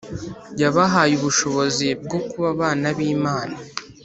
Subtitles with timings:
[0.61, 3.57] yabahaye ubushobozi bwo kuba abana b Imana